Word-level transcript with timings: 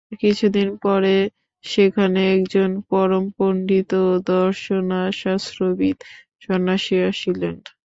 কিছুদিন 0.21 0.69
পরে 0.83 1.15
সেখানে 1.63 2.21
একজন 2.35 2.69
পরম 2.89 3.25
পণ্ডিত 3.37 3.89
ও 4.03 4.11
দর্শনশাস্ত্রবিৎ 4.31 5.97
সন্ন্যাসী 6.41 6.95
আসিলেন। 7.09 7.55